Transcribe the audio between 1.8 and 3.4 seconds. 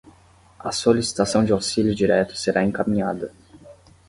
direto será encaminhada